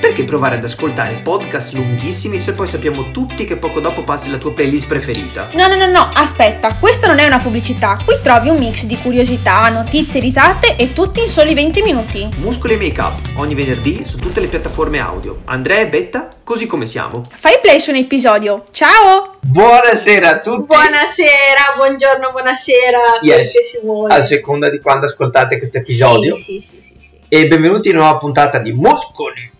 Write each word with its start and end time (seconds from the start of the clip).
Perché 0.00 0.24
provare 0.24 0.54
ad 0.54 0.64
ascoltare 0.64 1.20
podcast 1.22 1.74
lunghissimi 1.74 2.38
se 2.38 2.54
poi 2.54 2.66
sappiamo 2.66 3.10
tutti 3.10 3.44
che 3.44 3.58
poco 3.58 3.80
dopo 3.80 4.02
passi 4.02 4.30
la 4.30 4.38
tua 4.38 4.50
playlist 4.54 4.86
preferita? 4.86 5.50
No, 5.52 5.66
no, 5.68 5.74
no, 5.76 5.84
no, 5.86 6.10
aspetta, 6.14 6.74
questa 6.80 7.06
non 7.06 7.18
è 7.18 7.26
una 7.26 7.38
pubblicità. 7.38 7.98
Qui 8.02 8.16
trovi 8.22 8.48
un 8.48 8.56
mix 8.56 8.84
di 8.84 8.96
curiosità, 8.96 9.68
notizie, 9.68 10.20
risate 10.20 10.76
e 10.76 10.94
tutti 10.94 11.20
in 11.20 11.28
soli 11.28 11.52
20 11.52 11.82
minuti. 11.82 12.26
Muscoli 12.38 12.74
e 12.74 12.76
Make 12.78 13.00
Up, 13.00 13.18
ogni 13.36 13.54
venerdì 13.54 14.02
su 14.06 14.16
tutte 14.16 14.40
le 14.40 14.46
piattaforme 14.48 15.00
audio. 15.00 15.42
Andrea 15.44 15.80
e 15.80 15.88
Betta, 15.88 16.30
così 16.42 16.66
come 16.66 16.86
siamo. 16.86 17.22
Fai 17.30 17.58
play 17.60 17.78
su 17.78 17.90
un 17.90 17.96
episodio. 17.96 18.64
Ciao! 18.70 19.36
Buonasera 19.40 20.30
a 20.30 20.40
tutti. 20.40 20.64
Buonasera, 20.64 21.74
buongiorno, 21.76 22.30
buonasera, 22.30 22.98
Yes. 23.20 23.52
che 23.52 23.62
si 23.62 23.78
vuole. 23.82 24.14
A 24.14 24.22
seconda 24.22 24.70
di 24.70 24.80
quando 24.80 25.04
ascoltate 25.04 25.58
questo 25.58 25.76
episodio. 25.76 26.34
Sì, 26.34 26.58
sì, 26.60 26.78
sì, 26.78 26.82
sì, 26.82 26.94
sì. 26.98 27.16
E 27.28 27.46
benvenuti 27.48 27.90
in 27.90 27.96
una 27.96 28.04
nuova 28.04 28.18
puntata 28.18 28.58
di 28.60 28.72
Muscoli. 28.72 29.58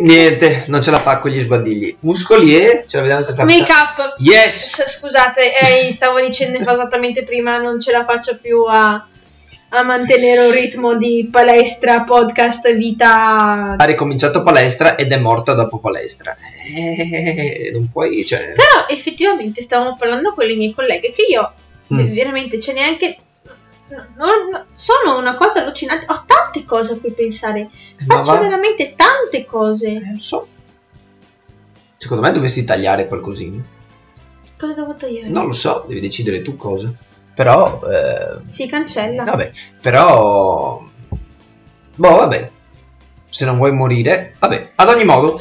Niente, 0.00 0.64
non 0.68 0.82
ce 0.82 0.90
la 0.90 0.98
fa 1.00 1.18
con 1.18 1.30
gli 1.30 1.38
sbadigli. 1.40 1.96
Muscoli 2.00 2.56
e 2.56 2.84
ce 2.86 2.96
la 2.96 3.02
vediamo 3.02 3.22
se. 3.22 3.34
Make 3.44 3.72
up. 3.72 4.14
Yes! 4.18 4.80
S- 4.82 4.98
Scusate, 4.98 5.52
eh, 5.86 5.92
stavo 5.92 6.20
dicendo 6.20 6.58
esattamente 6.58 7.22
prima, 7.24 7.56
non 7.58 7.80
ce 7.80 7.90
la 7.92 8.04
faccio 8.04 8.38
più 8.38 8.62
a, 8.68 9.06
a 9.70 9.82
mantenere 9.82 10.46
un 10.46 10.52
ritmo 10.52 10.96
di 10.96 11.28
palestra, 11.32 12.02
podcast, 12.02 12.74
vita. 12.76 13.74
Ha 13.78 13.84
ricominciato 13.84 14.42
palestra 14.42 14.96
ed 14.96 15.10
è 15.12 15.16
morta 15.16 15.54
dopo 15.54 15.78
palestra. 15.78 16.36
Eh, 16.76 17.70
non 17.72 17.88
puoi, 17.92 18.24
cioè... 18.24 18.52
Però 18.54 18.86
effettivamente 18.88 19.62
stavamo 19.62 19.96
parlando 19.96 20.32
con 20.32 20.44
le 20.46 20.54
mie 20.56 20.74
colleghe 20.74 21.10
che 21.12 21.24
io 21.30 21.52
Mm. 21.92 22.14
veramente 22.14 22.58
ce 22.58 22.72
n'è 22.72 22.80
anche. 22.80 23.06
no- 23.08 23.22
non- 23.88 24.66
sono 24.72 25.18
una 25.18 25.36
cosa 25.36 25.60
allucinante. 25.62 26.06
Ho 26.08 26.24
tante 26.26 26.64
cose 26.64 26.94
a 26.94 26.98
cui 26.98 27.12
pensare. 27.12 27.70
Ma 28.06 28.16
Faccio 28.16 28.32
va- 28.34 28.40
veramente 28.40 28.94
tante 28.96 29.44
cose. 29.44 29.86
Eh, 29.88 30.00
non 30.00 30.20
so. 30.20 30.48
Secondo 31.96 32.22
me 32.22 32.32
dovresti 32.32 32.64
tagliare 32.64 33.06
qualcosina. 33.08 33.62
Cosa 34.58 34.74
devo 34.74 34.94
tagliare? 34.94 35.28
Non 35.28 35.46
lo 35.46 35.52
so, 35.52 35.84
devi 35.88 36.00
decidere 36.00 36.42
tu 36.42 36.56
cosa. 36.56 36.92
Però... 37.34 37.80
eh, 37.90 38.40
Si 38.46 38.66
cancella. 38.68 39.22
Vabbè, 39.24 39.50
però... 39.80 40.82
Boh, 41.96 42.16
vabbè. 42.16 42.50
Se 43.28 43.44
non 43.44 43.56
vuoi 43.56 43.72
morire... 43.72 44.36
Vabbè, 44.38 44.72
ad 44.76 44.88
ogni 44.88 45.04
modo. 45.04 45.40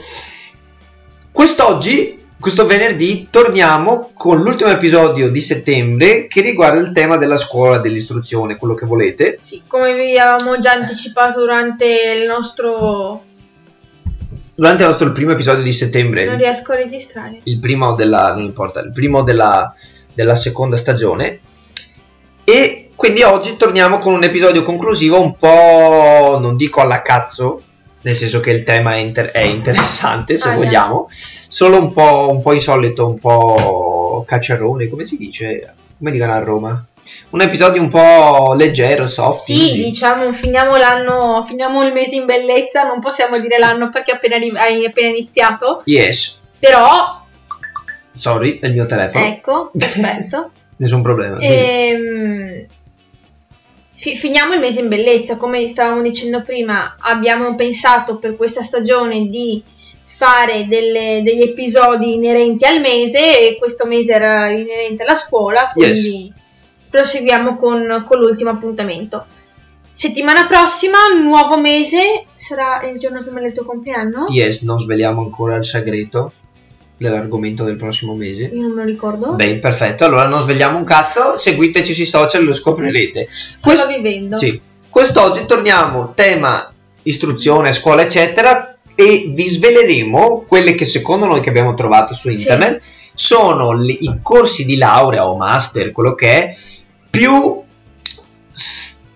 Quest'oggi, 1.31 2.22
questo 2.43 2.65
venerdì, 2.65 3.29
torniamo 3.29 4.11
con 4.13 4.41
l'ultimo 4.41 4.69
episodio 4.69 5.31
di 5.31 5.39
settembre 5.39 6.27
che 6.27 6.41
riguarda 6.41 6.77
il 6.81 6.91
tema 6.91 7.15
della 7.15 7.37
scuola, 7.37 7.77
dell'istruzione, 7.77 8.57
quello 8.57 8.73
che 8.75 8.85
volete. 8.85 9.37
Sì, 9.39 9.63
come 9.65 9.95
vi 9.95 10.17
avevamo 10.17 10.59
già 10.59 10.73
anticipato 10.73 11.39
durante 11.39 11.85
il 12.19 12.27
nostro... 12.27 13.23
Durante 14.55 14.83
il 14.83 14.89
nostro 14.89 15.13
primo 15.13 15.31
episodio 15.31 15.63
di 15.63 15.71
settembre, 15.71 16.25
Non 16.25 16.35
riesco 16.35 16.73
a 16.73 16.75
registrare. 16.75 17.39
il 17.45 17.59
primo 17.59 17.95
della... 17.95 18.33
non 18.33 18.43
importa, 18.43 18.81
il 18.81 18.91
primo 18.91 19.23
della, 19.23 19.73
della 20.13 20.35
seconda 20.35 20.75
stagione. 20.75 21.39
E 22.43 22.89
quindi 22.93 23.23
oggi 23.23 23.55
torniamo 23.55 23.99
con 23.99 24.11
un 24.11 24.23
episodio 24.23 24.63
conclusivo 24.63 25.21
un 25.21 25.37
po', 25.37 26.39
non 26.41 26.57
dico 26.57 26.81
alla 26.81 27.01
cazzo, 27.01 27.61
nel 28.03 28.15
senso 28.15 28.39
che 28.39 28.51
il 28.51 28.63
tema 28.63 28.93
è, 28.93 28.97
inter- 28.99 29.31
è 29.31 29.41
interessante 29.41 30.37
se 30.37 30.49
Ah, 30.49 30.55
vogliamo, 30.55 31.07
solo 31.09 31.79
un 31.81 31.91
po', 31.91 32.29
un 32.31 32.41
po' 32.41 32.53
insolito, 32.53 33.07
un 33.07 33.19
po' 33.19 34.23
cacciarone, 34.27 34.87
come 34.89 35.05
si 35.05 35.17
dice? 35.17 35.73
Come 35.97 36.11
dicono 36.11 36.33
a 36.33 36.39
Roma? 36.39 36.85
Un 37.31 37.41
episodio 37.41 37.81
un 37.81 37.89
po' 37.89 38.53
leggero, 38.53 39.09
soft. 39.09 39.43
Sì, 39.43 39.53
easy. 39.53 39.83
diciamo, 39.83 40.31
finiamo 40.31 40.77
l'anno, 40.77 41.43
finiamo 41.45 41.83
il 41.85 41.91
mese 41.91 42.15
in 42.15 42.25
bellezza, 42.25 42.87
non 42.87 43.01
possiamo 43.01 43.37
dire 43.39 43.57
l'anno 43.57 43.89
perché 43.89 44.11
appena, 44.13 44.37
hai 44.37 44.85
appena 44.85 45.09
iniziato, 45.09 45.81
Yes, 45.85 46.39
però, 46.59 47.21
sorry, 48.11 48.59
è 48.59 48.67
il 48.67 48.73
mio 48.73 48.85
telefono. 48.85 49.25
ecco, 49.25 49.71
perfetto. 49.77 50.51
Nessun 50.77 51.01
problema. 51.01 51.37
Ehm, 51.39 52.65
fi- 54.03 54.17
finiamo 54.17 54.53
il 54.53 54.59
mese 54.59 54.81
in 54.81 54.89
bellezza, 54.89 55.37
come 55.37 55.65
stavamo 55.65 56.01
dicendo 56.01 56.41
prima, 56.41 56.97
abbiamo 56.99 57.55
pensato 57.55 58.17
per 58.17 58.35
questa 58.35 58.61
stagione 58.61 59.29
di 59.29 59.63
fare 60.03 60.67
delle- 60.67 61.21
degli 61.23 61.41
episodi 61.41 62.15
inerenti 62.15 62.65
al 62.65 62.81
mese 62.81 63.47
e 63.47 63.57
questo 63.57 63.85
mese 63.85 64.11
era 64.11 64.49
inerente 64.49 65.03
alla 65.03 65.15
scuola, 65.15 65.69
quindi 65.73 66.31
proseguiamo 66.89 67.55
con, 67.55 68.03
con 68.05 68.19
l'ultimo 68.19 68.49
appuntamento. 68.49 69.25
Settimana 69.89 70.47
prossima, 70.47 70.97
nuovo 71.23 71.57
mese, 71.57 72.25
sarà 72.35 72.83
il 72.83 72.99
giorno 72.99 73.23
prima 73.23 73.39
del 73.39 73.53
tuo 73.53 73.63
compleanno? 73.63 74.25
Yes, 74.29 74.63
non 74.63 74.79
sveliamo 74.79 75.21
ancora 75.21 75.55
il 75.55 75.65
segreto 75.65 76.33
dell'argomento 77.09 77.63
del 77.63 77.75
prossimo 77.75 78.15
mese. 78.15 78.45
Io 78.53 78.61
non 78.61 78.71
me 78.71 78.81
lo 78.83 78.87
ricordo. 78.89 79.33
Beh, 79.35 79.57
perfetto, 79.57 80.05
allora 80.05 80.25
non 80.27 80.41
svegliamo 80.41 80.77
un 80.77 80.83
cazzo, 80.83 81.37
seguiteci 81.37 81.93
sui 81.93 82.05
social 82.05 82.41
e 82.41 82.45
lo 82.45 82.53
scoprirete. 82.53 83.27
Solo 83.29 83.75
Quest- 83.83 83.95
vivendo. 83.95 84.35
Sì. 84.37 84.59
Quest'oggi 84.89 85.45
torniamo 85.45 86.13
tema 86.15 86.71
istruzione, 87.03 87.73
scuola, 87.73 88.03
eccetera, 88.03 88.77
e 88.95 89.31
vi 89.35 89.47
sveleremo 89.49 90.45
quelle 90.47 90.75
che 90.75 90.85
secondo 90.85 91.25
noi 91.25 91.41
che 91.41 91.49
abbiamo 91.49 91.73
trovato 91.73 92.13
su 92.13 92.31
Sì. 92.31 92.41
internet 92.41 92.81
sono 93.15 93.73
le- 93.73 93.91
i 93.93 94.19
corsi 94.21 94.65
di 94.65 94.77
laurea 94.77 95.27
o 95.27 95.35
master, 95.35 95.91
quello 95.91 96.13
che 96.15 96.27
è, 96.31 96.55
più 97.09 97.61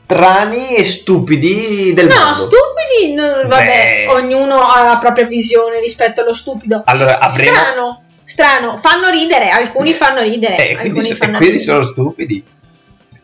strani 0.08 0.76
e 0.78 0.86
stupidi 0.86 1.92
del 1.94 2.08
No, 2.08 2.16
mondo. 2.16 2.34
stupidi, 2.34 3.14
no, 3.14 3.28
vabbè, 3.46 4.06
Beh. 4.06 4.14
ognuno 4.14 4.56
ha 4.62 4.82
la 4.84 4.98
propria 5.00 5.26
visione 5.26 5.82
rispetto 5.82 6.22
allo 6.22 6.34
stupido. 6.34 6.82
allora, 6.86 7.20
avremo... 7.20 7.52
Strano, 7.52 8.04
strano, 8.24 8.78
fanno 8.78 9.10
ridere, 9.10 9.50
alcuni 9.50 9.92
fanno 9.92 10.22
ridere, 10.22 10.56
Eh, 10.56 10.76
quindi, 10.76 10.88
alcuni 11.00 11.06
so- 11.06 11.16
fanno 11.16 11.38
quindi 11.38 11.58
ridere. 11.58 11.72
sono 11.72 11.84
stupidi. 11.84 12.44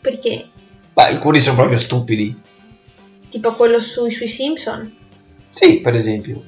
Perché? 0.02 0.46
Ma 0.94 1.04
alcuni 1.06 1.40
sono 1.40 1.56
proprio 1.56 1.78
stupidi. 1.80 2.42
Tipo 3.30 3.54
quello 3.54 3.80
su- 3.80 4.10
sui 4.10 4.28
Simpson. 4.28 4.94
Sì, 5.50 5.80
per 5.80 5.96
esempio. 5.96 6.44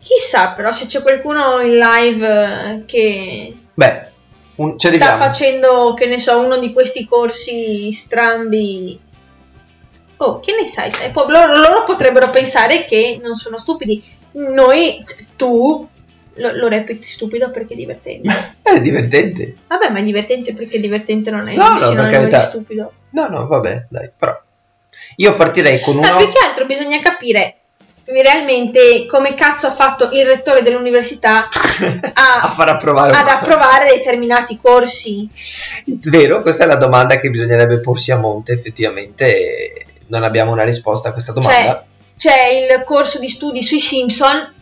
Chissà 0.00 0.50
però 0.50 0.72
se 0.72 0.86
c'è 0.86 1.00
qualcuno 1.00 1.60
in 1.60 1.78
live 1.78 2.26
eh, 2.26 2.84
che 2.86 3.56
Beh, 3.72 4.10
un, 4.56 4.74
sta 4.78 5.16
facendo, 5.16 5.94
che 5.96 6.06
ne 6.06 6.18
so, 6.18 6.38
uno 6.40 6.58
di 6.58 6.72
questi 6.72 7.06
corsi 7.06 7.92
strambi. 7.92 9.00
Oh, 10.18 10.40
che 10.40 10.54
ne 10.58 10.66
sai? 10.66 10.90
Po- 11.12 11.26
loro, 11.28 11.56
loro 11.56 11.82
potrebbero 11.84 12.30
pensare 12.30 12.84
che 12.84 13.18
non 13.22 13.34
sono 13.34 13.58
stupidi. 13.58 14.02
Noi, 14.32 15.02
tu, 15.36 15.86
lo, 16.34 16.52
lo 16.56 16.68
reputi 16.68 17.06
stupido 17.06 17.50
perché 17.50 17.74
è 17.74 17.76
divertente. 17.76 18.54
È 18.66 18.80
divertente. 18.80 19.56
Vabbè, 19.68 19.90
ma 19.90 20.00
è 20.00 20.02
divertente 20.02 20.52
perché 20.52 20.80
divertente 20.80 21.30
non 21.30 21.48
è 21.48 21.54
No, 21.54 21.78
no, 21.78 21.90
di 21.90 21.96
carità. 22.10 22.40
stupido. 22.42 22.92
No, 23.10 23.28
no, 23.28 23.46
vabbè, 23.46 23.86
dai, 23.88 24.10
però. 24.18 24.36
Io 25.16 25.34
partirei 25.34 25.80
con 25.80 25.96
Ma 25.96 26.08
uno... 26.10 26.18
più 26.18 26.28
che 26.30 26.44
altro 26.44 26.66
bisogna 26.66 26.98
capire 26.98 27.58
realmente 28.06 29.06
come 29.06 29.34
cazzo 29.34 29.66
ha 29.66 29.72
fatto 29.72 30.08
il 30.12 30.24
rettore 30.24 30.62
dell'università 30.62 31.48
a 32.14 32.40
a, 32.42 32.48
far 32.50 32.68
approvare 32.68 33.16
ad 33.16 33.28
approvare 33.28 33.96
determinati 33.96 34.58
corsi. 34.60 35.28
Vero, 35.84 36.42
questa 36.42 36.64
è 36.64 36.66
la 36.66 36.76
domanda 36.76 37.18
che 37.18 37.30
bisognerebbe 37.30 37.80
porsi 37.80 38.12
a 38.12 38.18
monte, 38.18 38.52
effettivamente. 38.52 39.85
Non 40.08 40.22
abbiamo 40.24 40.52
una 40.52 40.64
risposta 40.64 41.08
a 41.08 41.12
questa 41.12 41.32
domanda. 41.32 41.84
Cioè, 42.16 42.32
c'è 42.32 42.48
il 42.76 42.84
corso 42.84 43.18
di 43.18 43.28
studi 43.28 43.62
sui 43.62 43.80
Simpson 43.80 44.52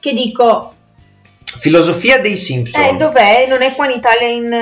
che 0.00 0.12
dico, 0.12 0.74
Filosofia 1.44 2.18
dei 2.18 2.36
Simpson. 2.36 2.82
eh, 2.82 2.96
dov'è? 2.96 3.46
Non 3.48 3.60
è 3.62 3.72
qua 3.72 3.84
in 3.90 3.98
Italia 3.98 4.28
in... 4.28 4.52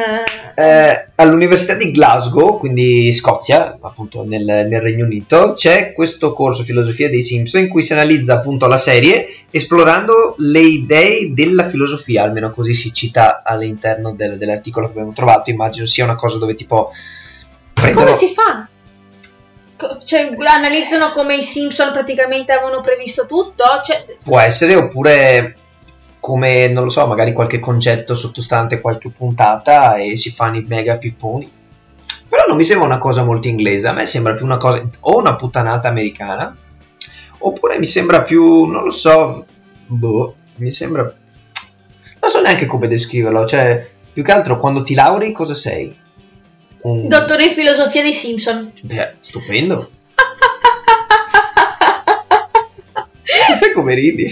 Eh, 0.57 1.09
all'Università 1.15 1.75
di 1.75 1.93
Glasgow, 1.93 2.59
quindi 2.59 3.13
Scozia, 3.13 3.79
appunto 3.81 4.25
nel, 4.25 4.45
nel 4.45 4.81
Regno 4.81 5.05
Unito, 5.05 5.53
c'è 5.53 5.93
questo 5.93 6.33
corso 6.33 6.65
Filosofia 6.65 7.09
dei 7.09 7.23
Simpson 7.23 7.63
in 7.63 7.69
cui 7.69 7.83
si 7.83 7.93
analizza 7.93 8.35
appunto 8.35 8.67
la 8.67 8.77
serie 8.77 9.27
esplorando 9.51 10.35
le 10.39 10.61
idee 10.61 11.33
della 11.33 11.69
filosofia, 11.69 12.25
almeno 12.25 12.51
così 12.51 12.75
si 12.75 12.93
cita 12.93 13.43
all'interno 13.45 14.13
del- 14.13 14.37
dell'articolo 14.37 14.87
che 14.87 14.93
abbiamo 14.93 15.13
trovato. 15.13 15.51
Immagino 15.51 15.87
sia 15.87 16.05
una 16.05 16.17
cosa 16.17 16.39
dove 16.39 16.55
tipo 16.55 16.91
prendono- 17.73 18.07
Come 18.07 18.17
si 18.17 18.27
fa? 18.29 18.69
Cioè, 20.05 20.31
analizzano 20.47 21.11
come 21.11 21.37
i 21.37 21.43
Simpson 21.43 21.93
praticamente 21.93 22.53
avevano 22.53 22.81
previsto 22.81 23.27
tutto? 23.27 23.65
Cioè, 23.83 24.17
può 24.23 24.39
essere 24.39 24.75
oppure 24.75 25.57
come 26.21 26.69
non 26.69 26.85
lo 26.85 26.91
so, 26.91 27.07
magari 27.07 27.33
qualche 27.33 27.59
concetto 27.59 28.15
sottostante 28.15 28.81
qualche 28.81 29.11
puntata 29.11 29.97
e 29.97 30.17
si 30.17 30.31
fanno 30.31 30.59
i 30.59 30.67
mega 30.69 30.99
pipponi. 30.99 31.51
Però 32.29 32.45
non 32.47 32.57
mi 32.57 32.65
sembra 32.65 32.87
una 32.87 32.99
cosa 32.99 33.25
molto 33.25 33.49
inglese, 33.49 33.89
a 33.89 33.93
me 33.93 34.07
sembra 34.07 34.35
più 34.35 34.45
una 34.45 34.57
cosa 34.57 34.87
o 35.01 35.19
una 35.19 35.35
puttanata 35.35 35.89
americana 35.89 36.57
oppure 37.39 37.79
mi 37.79 37.87
sembra 37.87 38.23
più, 38.23 38.67
non 38.67 38.85
lo 38.85 38.91
so, 38.91 39.47
boh, 39.87 40.35
mi 40.57 40.71
sembra 40.71 41.13
non 42.21 42.31
so 42.31 42.41
neanche 42.41 42.67
come 42.67 42.87
descriverlo, 42.87 43.47
cioè 43.47 43.89
più 44.13 44.23
che 44.23 44.33
altro 44.33 44.59
quando 44.59 44.83
ti 44.83 44.95
lauri 44.95 45.33
cosa 45.33 45.55
sei? 45.55 45.97
Un... 46.83 47.09
Dottore 47.09 47.45
in 47.45 47.53
filosofia 47.53 48.03
dei 48.03 48.13
Simpson. 48.13 48.73
Beh, 48.83 49.13
stupendo. 49.21 49.91
Sai 53.59 53.73
come 53.73 53.95
ridi? 53.95 54.29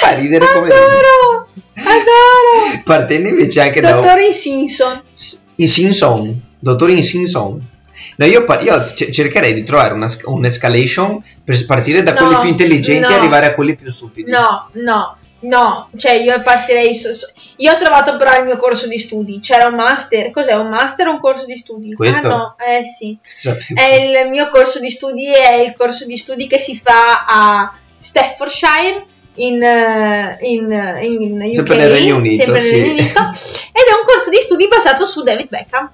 Fa 0.00 0.14
ridere 0.14 0.46
come 0.52 0.68
ridi. 0.68 0.80
Adoro! 0.80 1.48
Adoro! 1.74 2.80
Partendo 2.84 3.28
invece 3.28 3.60
anche 3.60 3.80
da... 3.80 3.92
Dottore 3.92 4.26
in 4.26 4.32
Simpson. 4.32 5.02
In 5.56 5.68
Simpson. 5.68 6.40
Dottore 6.58 6.92
in 6.92 7.02
Simpson. 7.04 7.68
No, 8.16 8.26
io, 8.26 8.44
par- 8.44 8.62
io 8.64 8.78
c- 8.94 9.10
cercherei 9.10 9.54
di 9.54 9.62
trovare 9.64 9.94
una, 9.94 10.06
sc- 10.08 10.26
un'escalation 10.28 11.22
per 11.42 11.64
partire 11.66 12.02
da 12.02 12.12
No, 12.12 12.18
quelli 12.18 12.40
più 12.40 12.48
intelligenti 12.50 13.08
no. 13.08 13.14
e 13.14 13.18
arrivare 13.18 13.46
a 13.46 13.54
quelli 13.54 13.74
più 13.76 13.90
stupidi. 13.90 14.30
No, 14.30 14.68
no, 14.74 15.16
no, 15.48 15.90
cioè 15.96 16.12
io 16.12 16.40
partirei. 16.42 16.94
so- 16.94 17.14
so- 17.14 17.30
Io 17.56 17.72
ho 17.72 17.76
trovato 17.76 18.16
però 18.16 18.36
il 18.38 18.44
mio 18.44 18.56
corso 18.56 18.86
di 18.86 18.98
studi. 18.98 19.40
C'era 19.40 19.66
un 19.68 19.74
master. 19.74 20.30
Cos'è 20.30 20.54
un 20.54 20.68
master 20.68 21.08
o 21.08 21.12
un 21.12 21.20
corso 21.20 21.46
di 21.46 21.56
studi? 21.56 21.92
Questo? 21.94 22.26
Ah 22.26 22.30
no, 22.30 22.56
eh 22.58 22.84
sì. 22.84 23.16
Sapevo. 23.36 23.80
È 23.80 23.94
il 23.94 24.28
mio 24.28 24.48
corso 24.48 24.80
di 24.80 24.90
studi, 24.90 25.32
è 25.32 25.54
il 25.54 25.74
corso 25.74 26.04
di 26.06 26.16
studi 26.16 26.46
che 26.46 26.58
si 26.58 26.80
fa 26.82 27.24
a 27.26 27.78
Staffordshire. 27.98 29.06
In, 29.36 29.60
eh, 29.60 30.36
in, 30.42 30.70
eh, 30.70 31.04
in 31.04 31.40
UK, 31.42 31.54
Sempre 31.56 31.74
nel 31.74 31.90
Regno 31.90 32.16
Unito, 32.18 32.44
sempre 32.44 32.60
nel 32.60 32.62
sì. 32.62 32.74
Regno 32.80 32.92
Unito, 32.92 33.20
ed 33.20 33.84
è 33.90 33.98
un 33.98 34.06
corso 34.06 34.30
di 34.30 34.36
studi 34.40 34.68
basato 34.68 35.06
su 35.06 35.24
David 35.24 35.48
Beckham 35.48 35.90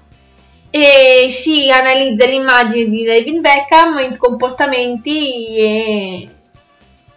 e 0.69 1.25
si 1.31 1.71
analizza 1.71 2.25
l'immagine 2.27 2.87
di 2.87 3.03
David 3.03 3.39
Beckham, 3.39 3.97
i 4.11 4.15
comportamenti 4.15 5.57
e 5.57 6.29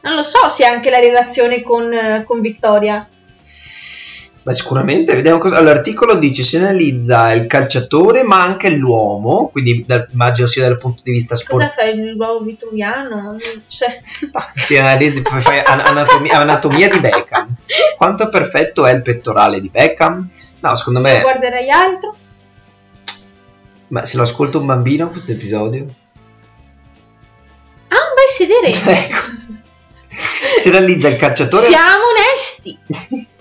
non 0.04 0.14
lo 0.14 0.22
so 0.22 0.48
se 0.48 0.64
anche 0.64 0.90
la 0.90 1.00
relazione 1.00 1.62
con, 1.62 1.92
eh, 1.92 2.24
con 2.26 2.40
Victoria. 2.40 3.08
Ma 4.46 4.52
sicuramente, 4.52 5.14
vediamo 5.14 5.38
cosa. 5.38 5.58
L'articolo 5.62 6.16
dice 6.16 6.42
si 6.42 6.58
analizza 6.58 7.32
il 7.32 7.46
calciatore 7.46 8.24
ma 8.24 8.42
anche 8.42 8.68
l'uomo, 8.68 9.48
quindi 9.48 9.84
dal- 9.86 10.06
immagino 10.12 10.46
sia 10.46 10.64
dal 10.68 10.76
punto 10.76 11.00
di 11.02 11.12
vista 11.12 11.34
Cosa 11.34 11.44
sportivo. 11.46 11.72
fai 11.74 11.98
il 11.98 12.14
uovo 12.14 12.44
vitruviano? 12.44 13.36
Cioè, 13.66 14.02
Si 14.52 14.76
analizza, 14.76 15.22
fai 15.40 15.60
an- 15.64 15.80
anatomia, 15.80 16.38
anatomia 16.40 16.90
di 16.90 17.00
Beckham. 17.00 17.54
Quanto 17.96 18.28
perfetto 18.28 18.84
è 18.84 18.92
il 18.92 19.00
pettorale 19.00 19.62
di 19.62 19.70
Beckham? 19.70 20.28
No, 20.60 20.76
secondo 20.76 21.00
non 21.00 21.10
me, 21.10 21.20
guarderai 21.22 21.70
altro? 21.70 22.16
ma 23.88 24.04
se 24.04 24.16
lo 24.18 24.24
ascolta 24.24 24.58
un 24.58 24.66
bambino 24.66 25.08
questo 25.08 25.32
episodio, 25.32 25.84
Ah, 27.88 27.96
un 27.96 28.14
bel 28.14 28.30
sedere. 28.30 28.68
ecco. 29.00 29.33
Si 30.64 30.70
analizza 30.70 31.08
il 31.08 31.16
calciatore. 31.16 31.66
Siamo 31.66 32.04
onesti. 32.08 32.78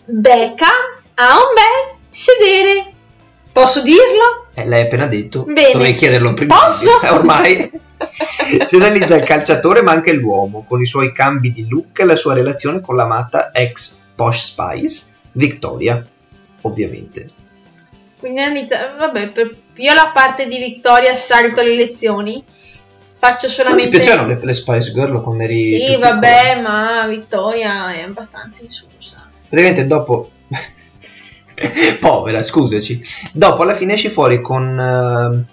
Beckham 0.04 0.70
ha 1.14 1.36
un 1.38 1.54
bel 1.56 1.96
sedere. 2.10 2.94
Posso 3.50 3.82
dirlo? 3.82 4.48
Eh, 4.54 4.68
l'hai 4.68 4.82
appena 4.82 5.08
detto. 5.08 5.44
Bene. 5.44 5.72
Dovevi 5.72 5.94
chiederlo 5.94 6.34
prima. 6.34 6.54
Posso? 6.54 7.00
Ormai. 7.14 7.72
si 8.66 8.76
analizza 8.76 9.16
il 9.16 9.24
calciatore 9.24 9.82
ma 9.82 9.94
anche 9.94 10.12
l'uomo, 10.12 10.66
con 10.68 10.82
i 10.82 10.86
suoi 10.86 11.14
cambi 11.14 11.54
di 11.54 11.66
look 11.70 11.98
e 11.98 12.04
la 12.04 12.18
sua 12.18 12.34
relazione 12.34 12.82
con 12.82 12.98
l'amata 12.98 13.52
ex 13.54 14.00
Posh 14.16 14.44
Spice, 14.44 15.06
Victoria, 15.32 16.06
ovviamente. 16.64 17.30
Quindi 18.20 18.68
vabbè, 18.98 19.30
per- 19.30 19.56
io 19.76 19.94
la 19.94 20.12
parte 20.14 20.46
di 20.50 20.58
Victoria 20.58 21.16
salto 21.16 21.62
le 21.62 21.74
lezioni. 21.74 22.44
Faccio 23.26 23.46
Non 23.48 23.56
ti 23.56 23.62
solamente 23.62 23.90
piacevano 23.90 24.28
le, 24.28 24.40
le 24.42 24.54
Spice 24.54 24.92
Girl 24.92 25.22
quando 25.24 25.44
eri 25.44 25.54
Sì, 25.56 25.98
vabbè, 25.98 26.60
ma 26.62 27.08
Vittoria 27.08 27.94
è 27.94 28.02
abbastanza 28.02 28.64
insulsa. 28.64 29.30
Praticamente 29.48 29.88
dopo... 29.88 30.30
Povera, 32.02 32.44
scusaci. 32.44 33.02
Dopo 33.32 33.62
alla 33.62 33.76
fine 33.76 33.94
esci 33.94 34.10
fuori 34.10 34.42
con... 34.42 34.78
eh, 34.78 35.46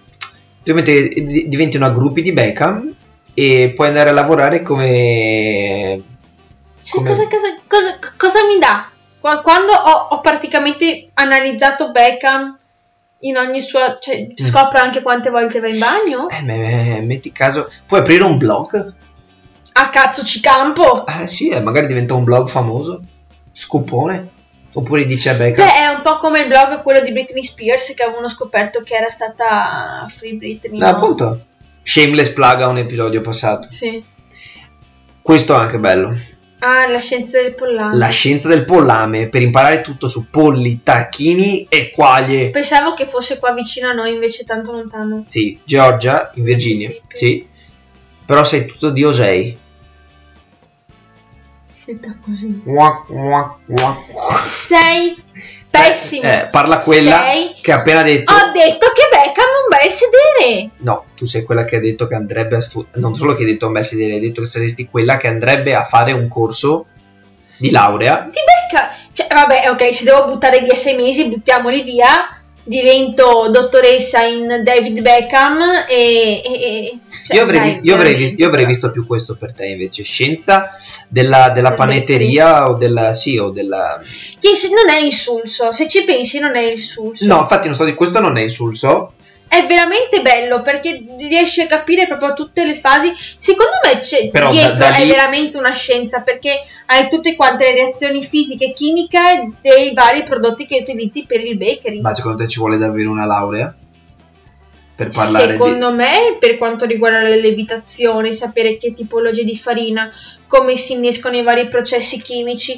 praticamente 0.63 1.09
di- 1.25 1.49
diventi 1.49 1.77
una 1.77 1.91
groupie 1.91 2.23
di 2.23 2.33
Beckham 2.33 2.93
e 3.35 3.73
puoi 3.75 3.89
andare 3.89 4.11
a 4.11 4.15
lavorare 4.15 4.63
come... 4.63 6.03
Come- 6.91 7.09
cosa, 7.09 7.29
cosa- 7.29 7.59
cosa- 7.69 7.99
cosa 8.17 8.39
mi 8.47 8.59
dà? 8.59 8.89
Qua- 9.21 9.41
Quando 9.43 9.73
ho, 9.73 10.09
ho 10.17 10.21
praticamente 10.21 11.11
analizzato 11.15 11.91
Beckham 11.93 12.59
in 13.21 13.37
ogni 13.37 13.61
sua... 13.61 13.99
Cioè, 14.01 14.29
scopro 14.35 14.79
anche 14.79 15.03
quante 15.03 15.31
volte 15.31 15.61
va 15.61 15.69
in 15.69 15.79
bagno? 15.79 16.29
Eh, 16.29 16.43
me- 16.43 17.01
metti 17.03 17.33
caso... 17.33 17.71
Puoi 17.87 18.01
aprire 18.01 18.25
un 18.25 18.39
blog? 18.39 18.95
A 19.73 19.89
cazzo 19.91 20.25
ci 20.25 20.41
campo! 20.41 21.05
Ah 21.05 21.27
sì, 21.27 21.49
eh, 21.49 21.61
magari 21.61 21.87
diventa 21.87 22.15
un 22.15 22.25
blog 22.25 22.49
famoso. 22.49 23.03
Scupone. 23.53 24.39
Oppure 24.73 25.05
dice 25.05 25.31
a 25.31 25.35
Beckham... 25.35 25.67
Beh, 25.67 25.75
è 25.75 25.89
un 25.89 26.03
po' 26.03 26.17
come 26.19 26.41
il 26.41 26.49
blog 26.49 26.83
quello 26.83 27.01
di 27.01 27.13
Britney 27.13 27.43
Spears 27.43 27.93
che 27.95 28.03
avevano 28.03 28.29
scoperto 28.29 28.83
che 28.83 28.95
era 28.95 29.11
stata 29.11 30.07
Free 30.09 30.35
Britney. 30.35 30.79
No, 30.79 30.91
no? 30.91 30.97
appunto. 30.97 31.45
Shameless 31.83 32.31
plaga 32.31 32.69
un 32.69 32.79
episodio 32.79 33.21
passato. 33.21 33.69
Sì. 33.69 34.05
Questo 35.23 35.55
è 35.55 35.59
anche 35.59 35.79
bello. 35.79 36.17
Ah, 36.63 36.87
la 36.89 36.99
scienza 36.99 37.41
del 37.41 37.55
pollame. 37.55 37.97
La 37.97 38.09
scienza 38.09 38.49
del 38.49 38.65
pollame 38.67 39.29
per 39.29 39.41
imparare 39.41 39.81
tutto 39.81 40.09
su 40.09 40.29
polli, 40.29 40.83
tacchini 40.83 41.67
e 41.69 41.91
quaglie. 41.91 42.51
Pensavo 42.51 42.93
che 42.93 43.07
fosse 43.07 43.39
qua 43.39 43.53
vicino 43.53 43.89
a 43.89 43.93
noi, 43.93 44.13
invece 44.13 44.45
tanto 44.45 44.73
lontano. 44.73 45.25
Sì, 45.27 45.59
Georgia, 45.65 46.31
in 46.35 46.45
Virginia. 46.45 46.91
Sì. 47.09 47.47
Però 48.27 48.45
sei 48.45 48.67
tutto 48.67 48.91
di 48.91 49.03
Osei. 49.03 49.59
Senta 51.73 52.15
così. 52.23 52.63
Sei 54.47 55.17
pessimo. 55.71 56.23
Eh, 56.31 56.49
parla 56.51 56.79
quella 56.79 57.23
Sei- 57.25 57.57
che 57.61 57.73
ha 57.73 57.77
appena 57.77 58.03
detto. 58.03 58.33
Ho 58.33 58.53
detto 58.53 58.87
che 58.93 59.09
Beckham 59.11 59.45
ha 59.45 59.63
un 59.63 59.79
bel 59.79 59.91
sedere. 59.91 60.71
No, 60.79 61.05
tu 61.17 61.25
sei 61.25 61.43
quella 61.43 61.65
che 61.65 61.77
ha 61.77 61.81
detto 61.81 62.07
che 62.07 62.15
andrebbe 62.15 62.57
a 62.57 62.61
studiare. 62.61 62.99
Non 63.01 63.15
solo 63.15 63.35
che 63.35 63.43
hai 63.45 63.51
detto 63.53 63.67
un 63.67 63.73
bel 63.73 63.85
sedere, 63.85 64.15
hai 64.15 64.21
detto 64.21 64.41
che 64.43 64.47
saresti 64.49 64.89
quella 64.89 65.17
che 65.17 65.29
andrebbe 65.29 65.75
a 65.75 65.85
fare 65.85 66.13
un 66.13 66.29
corso 66.29 66.87
di 67.57 67.71
laurea. 67.71 68.29
Ti 68.31 68.41
becca. 68.45 68.95
Cioè, 69.13 69.27
vabbè, 69.29 69.71
ok, 69.71 69.95
se 69.95 70.05
devo 70.05 70.25
buttare 70.25 70.61
via 70.61 70.75
sei 70.75 70.97
mesi, 70.97 71.29
buttiamoli 71.29 71.83
via. 71.83 72.40
Divento 72.63 73.49
dottoressa 73.51 74.23
in 74.23 74.63
David 74.65 75.01
Beckham 75.01 75.61
e... 75.89 76.43
e- 76.45 76.99
cioè, 77.23 77.37
io, 77.37 77.43
avrei 77.43 77.59
dai, 77.59 77.81
io 77.83 77.95
avrei 77.95 78.35
io 78.37 78.47
avrei 78.47 78.67
visto 78.67 78.91
più 78.91 79.07
questo 79.07 79.37
per 79.37 79.53
te 79.53 79.67
invece. 79.67 80.03
Scienza 80.03 80.71
della, 81.09 81.51
della 81.51 81.69
Del 81.71 81.79
panetteria 81.79 82.69
o 82.69 82.75
della. 82.75 83.15
Sì, 83.15 83.37
o 83.37 83.51
della. 83.51 84.01
Che 84.39 84.51
non 84.71 84.89
è 84.89 85.01
insulso, 85.01 85.73
se 85.73 85.89
ci 85.89 86.05
pensi 86.05 86.39
non 86.39 86.57
è 86.57 86.71
insulso. 86.71 87.27
No, 87.27 87.41
infatti, 87.41 87.67
non 87.67 87.75
sto 87.75 87.85
di 87.85 87.95
questo 87.95 88.21
non 88.21 88.37
è 88.37 88.43
insulso. 88.43 89.13
È 89.53 89.67
veramente 89.67 90.23
bello 90.23 90.63
perché 90.63 91.05
riesci 91.19 91.61
a 91.61 91.67
capire 91.67 92.07
proprio 92.07 92.35
tutte 92.35 92.65
le 92.65 92.77
fasi. 92.77 93.13
Secondo 93.37 93.73
me 93.83 93.99
c'è 93.99 94.31
Però 94.31 94.47
da- 94.47 94.53
dietro 94.53 94.77
da 94.77 94.95
è 94.95 95.03
lì- 95.03 95.09
veramente 95.11 95.59
una 95.59 95.73
scienza 95.73 96.21
perché 96.21 96.63
hai 96.87 97.09
tutte 97.09 97.35
quante 97.35 97.65
le 97.65 97.73
reazioni 97.73 98.23
fisiche 98.23 98.67
e 98.67 98.73
chimiche 98.73 99.51
dei 99.61 99.93
vari 99.93 100.23
prodotti 100.23 100.67
che 100.67 100.79
utilizzi 100.83 101.25
per 101.27 101.41
il 101.45 101.57
bakery. 101.57 102.01
Ma 102.01 102.15
secondo 102.15 102.39
te 102.45 102.49
ci 102.49 102.61
vuole 102.61 102.79
davvero 102.79 103.11
una 103.11 103.27
laurea? 103.27 103.75
Per 104.95 105.09
parlare 105.09 105.53
Secondo 105.55 105.93
me, 105.95 106.37
per 106.39 106.57
quanto 106.57 106.85
riguarda 106.85 107.21
la 107.21 107.35
lievitazione, 107.35 108.33
sapere 108.33 108.77
che 108.77 108.93
tipologie 108.93 109.43
di 109.43 109.57
farina, 109.57 110.13
come 110.47 110.77
si 110.77 110.93
innescono 110.93 111.37
i 111.37 111.43
vari 111.43 111.67
processi 111.67 112.21
chimici, 112.23 112.75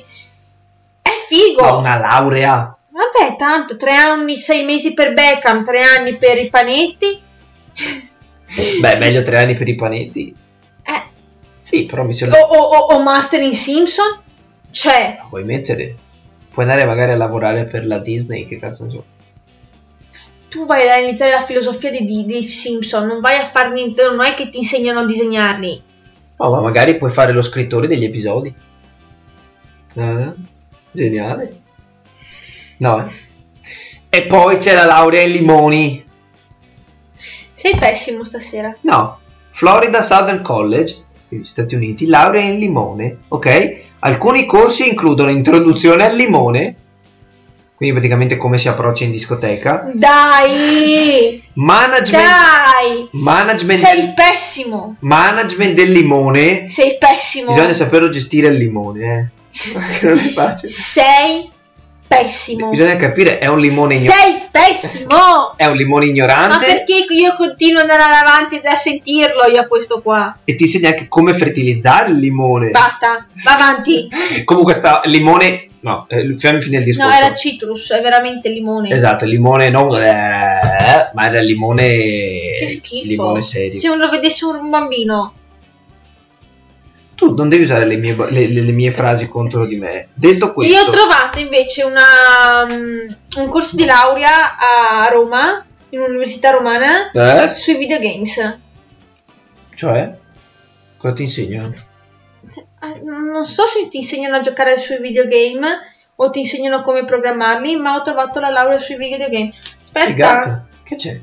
è 1.03 1.11
di. 1.11 1.35
figo. 1.37 1.61
Ma 1.61 1.77
una 1.77 1.99
laurea? 1.99 2.77
Vabbè, 2.93 3.37
tanto, 3.37 3.77
tre 3.77 3.95
anni, 3.95 4.37
sei 4.37 4.65
mesi 4.65 4.93
per 4.93 5.13
Beckham, 5.15 5.65
tre 5.65 5.83
anni 5.83 6.17
per 6.19 6.37
i 6.39 6.51
panetti. 6.51 7.21
Beh, 8.81 8.97
meglio 8.97 9.23
tre 9.23 9.39
anni 9.39 9.55
per 9.55 9.67
i 9.69 9.75
panetti. 9.75 10.35
Eh, 10.83 11.03
Sì, 11.59 11.87
però 11.87 12.05
mi 12.05 12.13
sembra. 12.13 12.39
o- 12.41 12.47
o- 12.55 12.95
o 12.95 13.03
Master 13.03 13.41
in 13.41 13.55
Simpson? 13.55 14.21
Cioè, 14.71 15.17
La 15.21 15.27
Vuoi 15.31 15.45
mettere? 15.45 15.97
Puoi 16.51 16.67
andare 16.67 16.87
magari 16.87 17.13
a 17.13 17.17
lavorare 17.17 17.67
per 17.67 17.87
la 17.87 17.99
Disney, 17.99 18.47
che 18.47 18.59
cazzo 18.59 18.85
ne 18.85 18.91
so. 18.91 19.05
tu 20.53 20.67
vai 20.67 20.87
a 20.91 20.99
iniziare 20.99 21.31
la 21.31 21.41
filosofia 21.41 21.91
di, 21.91 22.05
di, 22.05 22.27
di 22.27 22.43
Simpson, 22.43 23.07
non 23.07 23.21
vai 23.21 23.39
a 23.39 23.47
fare 23.47 23.71
niente, 23.71 24.03
non 24.05 24.21
è 24.21 24.35
che 24.35 24.51
ti 24.51 24.59
insegnano 24.59 25.01
a 25.01 25.07
disegnarli. 25.07 25.83
No, 26.37 26.51
ma 26.51 26.61
magari 26.61 26.99
puoi 26.99 27.11
fare 27.11 27.33
lo 27.33 27.41
scrittore 27.41 27.87
degli 27.87 28.05
episodi. 28.05 28.55
Eh? 29.95 30.33
Geniale. 30.91 31.61
No. 32.83 33.09
E 34.09 34.27
poi 34.27 34.57
c'è 34.57 34.75
la 34.75 34.85
laurea 34.85 35.23
in 35.23 35.31
limoni. 35.31 36.05
Sei 37.55 37.77
pessimo 37.79 38.25
stasera. 38.25 38.77
No. 38.81 39.21
Florida 39.51 40.03
Southern 40.03 40.43
College, 40.43 41.05
negli 41.29 41.45
Stati 41.45 41.77
Uniti, 41.77 42.07
laurea 42.07 42.41
in 42.43 42.59
limone, 42.59 43.19
ok? 43.29 43.83
Alcuni 44.01 44.47
corsi 44.47 44.89
includono 44.89 45.31
introduzione 45.31 46.05
al 46.07 46.17
limone, 46.17 46.77
quindi 47.77 47.95
praticamente 47.95 48.37
come 48.37 48.59
si 48.59 48.67
approccia 48.69 49.05
in 49.05 49.13
discoteca, 49.13 49.89
Dai! 49.95 51.41
management, 51.55 52.25
Dai! 52.25 53.09
management, 53.13 53.81
Sei 53.81 54.13
pessimo! 54.15 54.97
management 55.01 55.75
del 55.75 55.93
limone, 55.93 56.69
Sei 56.69 56.97
pessimo! 56.99 57.53
bisogna 57.55 57.75
saperlo 57.75 58.09
gestire 58.09 58.49
il 58.49 58.57
limone, 58.57 59.31
eh. 59.31 59.41
Che 60.01 60.07
non 60.07 60.19
è 60.19 60.29
facile. 60.33 60.73
Sei 60.73 61.51
pessimo. 62.13 62.71
Bisogna 62.71 62.97
capire, 62.97 63.39
è 63.39 63.47
un 63.47 63.61
limone 63.61 63.95
ignorante. 63.95 64.23
Sei 64.23 64.43
pessimo! 64.51 65.55
È 65.57 65.67
un 65.67 65.77
limone 65.77 66.07
Ma 66.07 66.11
ignorante 66.11 66.67
perché 66.67 67.07
io 67.15 67.35
continuo 67.37 67.83
ad 67.83 67.91
andare 67.91 68.15
avanti 68.17 68.61
da 68.61 68.75
sentirlo 68.75 69.45
io 69.53 69.61
a 69.61 69.67
questo 69.67 70.03
qua? 70.03 70.39
e 70.45 70.57
ti 70.57 70.65
insegna 70.65 70.89
anche 70.89 71.09
come 71.09 71.33
fertilizzare 71.33 72.11
il 72.11 72.19
limone. 72.19 72.71
Basta, 72.71 73.27
va 73.45 73.55
avanti. 73.55 74.09
Comunque 74.45 74.75
sta 74.75 75.01
limone... 75.05 75.69
No, 75.81 76.07
eh, 76.09 76.37
fammi 76.39 76.61
finire 76.61 76.83
il 76.83 76.87
discorso. 76.87 77.11
No, 77.11 77.17
era 77.17 77.35
citrus, 77.35 77.91
è 77.91 78.01
veramente 78.01 78.49
limone. 78.51 78.89
Esatto, 78.91 79.25
il 79.25 79.31
limone 79.31 79.69
non... 79.69 79.93
eh, 79.97 81.11
ma 81.13 81.27
era 81.27 81.41
il 81.41 81.47
limone... 81.47 81.89
Che 82.59 82.69
schifo. 82.69 83.09
Limone 83.09 83.43
serio. 83.43 83.81
Se 83.81 83.89
uno 83.89 84.05
lo 84.05 84.09
vedesse 84.09 84.45
un 84.45 84.71
bambino. 84.71 85.35
Tu 87.23 87.35
non 87.35 87.49
devi 87.49 87.63
usare 87.63 87.85
le 87.87 87.99
mie, 87.99 88.17
le- 88.31 88.49
le- 88.49 88.63
le 88.63 88.73
mie 88.73 88.91
frasi 88.91 89.29
contro 89.29 89.65
di 89.65 89.77
me. 89.77 90.09
Detto 90.13 90.53
questo... 90.53 90.75
Io 90.75 90.83
ho 90.85 90.91
trovato 90.91 91.39
invece 91.39 91.85
una, 91.85 92.65
um, 92.69 93.17
un 93.37 93.49
corso 93.49 93.77
di 93.77 93.85
laurea 93.85 94.57
a 94.59 95.09
Roma, 95.09 95.65
in 95.91 96.01
un'università 96.01 96.51
romana, 96.51 97.13
Eh? 97.13 97.55
sui 97.55 97.77
videogames. 97.77 98.59
Cioè? 99.73 100.19
Cosa 100.97 101.15
ti 101.15 101.23
insegnano? 101.23 101.73
Eh, 102.55 103.01
Non 103.05 103.45
so 103.45 103.67
se 103.67 103.87
ti 103.87 103.99
insegnano 103.99 104.37
a 104.37 104.41
giocare 104.41 104.77
sui 104.77 104.99
videogame 105.01 105.69
o 106.17 106.29
ti 106.31 106.41
insegnano 106.41 106.83
come 106.83 107.05
programmarli, 107.05 107.77
ma 107.77 107.95
ho 107.95 108.03
trovato 108.03 108.41
la 108.41 108.49
laurea 108.51 108.81
sui 108.81 108.97
videogame. 108.97 109.53
Aspetta, 109.81 110.07
Figata. 110.07 110.67
Che 110.83 110.97
c'è? 110.97 111.21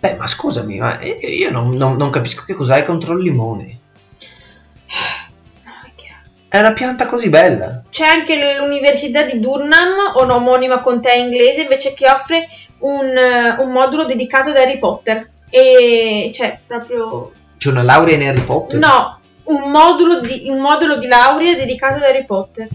Beh, 0.00 0.16
ma 0.16 0.26
scusami, 0.26 0.78
ma 0.78 0.98
io 1.00 1.52
non, 1.52 1.76
non- 1.76 1.94
non 1.96 2.10
capisco 2.10 2.42
che 2.44 2.54
cos'hai 2.54 2.84
contro 2.84 3.12
il 3.16 3.22
limone. 3.22 3.78
È 6.52 6.58
una 6.58 6.74
pianta 6.74 7.06
così 7.06 7.30
bella. 7.30 7.82
C'è 7.88 8.04
anche 8.04 8.58
l'università 8.58 9.22
di 9.22 9.40
Durham, 9.40 10.12
omonima 10.16 10.80
contea 10.80 11.14
inglese, 11.14 11.62
invece 11.62 11.94
che 11.94 12.06
offre 12.10 12.46
un, 12.80 13.10
un 13.58 13.70
modulo 13.70 14.04
dedicato 14.04 14.50
ad 14.50 14.58
Harry 14.58 14.76
Potter. 14.76 15.30
E 15.48 16.30
cioè, 16.34 16.60
proprio... 16.66 17.32
C'è 17.56 17.70
una 17.70 17.82
laurea 17.82 18.16
in 18.16 18.22
Harry 18.28 18.42
Potter. 18.42 18.78
No, 18.78 19.18
un 19.44 19.70
modulo 19.70 20.20
di, 20.20 20.50
un 20.50 20.58
modulo 20.58 20.96
di 20.98 21.06
laurea 21.06 21.54
dedicato 21.54 21.94
ad 21.94 22.02
Harry 22.02 22.26
Potter. 22.26 22.68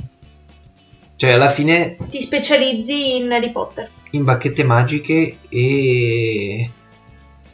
Cioè, 1.15 1.33
alla 1.33 1.49
fine, 1.49 1.97
Ti 2.09 2.19
specializzi 2.19 3.17
in 3.17 3.31
Harry 3.31 3.51
Potter. 3.51 3.91
in 4.09 4.23
bacchette 4.23 4.63
magiche 4.63 5.37
e. 5.49 6.71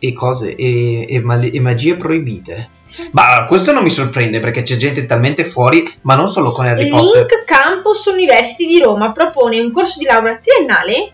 e 0.05 0.11
cose. 0.11 0.53
e, 0.55 1.05
e 1.07 1.21
male- 1.21 1.49
e 1.49 1.59
magie 1.61 1.95
proibite. 1.95 2.71
Sì. 2.81 3.07
Ma 3.13 3.45
questo 3.45 3.71
non 3.71 3.83
mi 3.83 3.89
sorprende 3.89 4.41
perché 4.41 4.61
c'è 4.61 4.75
gente 4.75 5.05
talmente 5.05 5.45
fuori, 5.45 5.89
ma 6.01 6.15
non 6.15 6.27
solo 6.27 6.51
con 6.51 6.65
Harry 6.65 6.89
Potter. 6.89 7.25
Link 7.25 7.43
Campus 7.45 8.05
University 8.07 8.67
di 8.67 8.79
Roma 8.79 9.13
propone 9.13 9.61
un 9.61 9.71
corso 9.71 9.99
di 9.99 10.05
laurea 10.05 10.37
triennale 10.37 11.13